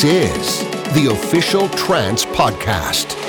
This 0.00 0.62
is 0.62 0.94
the 0.94 1.08
official 1.12 1.68
Trance 1.68 2.24
Podcast. 2.24 3.19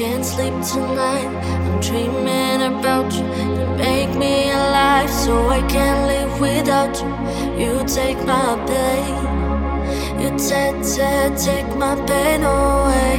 Can't 0.00 0.24
sleep 0.24 0.54
tonight. 0.72 1.28
I'm 1.66 1.78
dreaming 1.78 2.62
about 2.72 3.12
you. 3.12 3.26
You 3.58 3.66
make 3.76 4.16
me 4.16 4.50
alive, 4.50 5.10
so 5.10 5.50
I 5.50 5.60
can't 5.68 6.06
live 6.06 6.40
without 6.40 6.94
you. 7.02 7.12
You 7.60 7.72
take 7.86 8.16
my 8.24 8.56
pain. 8.70 9.14
You 10.20 10.30
take, 10.48 10.80
take, 10.94 11.36
take 11.36 11.70
my 11.76 11.94
pain 12.08 12.40
away. 12.44 13.16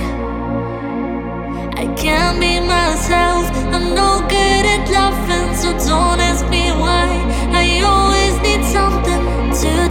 I 1.83 1.85
can't 2.01 2.39
be 2.39 2.59
myself. 2.59 3.45
I'm 3.75 3.93
no 3.93 4.11
good 4.27 4.65
at 4.75 4.89
loving, 4.89 5.53
so 5.61 5.69
don't 5.87 6.19
ask 6.19 6.43
me 6.49 6.71
why. 6.81 7.05
I 7.61 7.83
always 7.91 8.35
need 8.41 8.63
something 8.65 9.21
to 9.61 9.90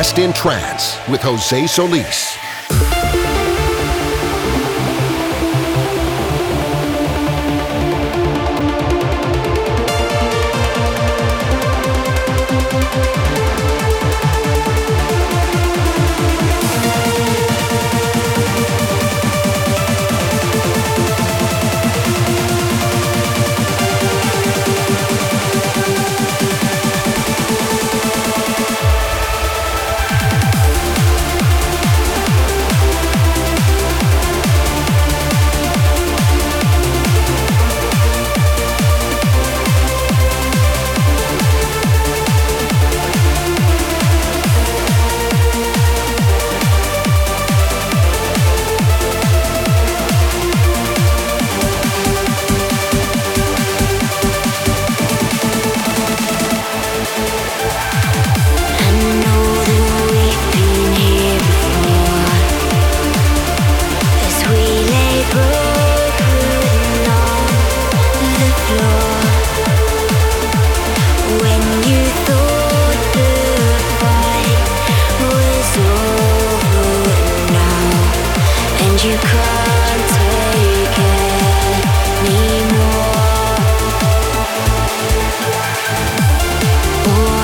Best 0.00 0.18
in 0.18 0.32
trance 0.32 0.96
with 1.08 1.20
Jose 1.20 1.66
Solis. 1.66 2.39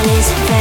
All 0.09 0.56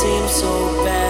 Stargazing 0.00 1.09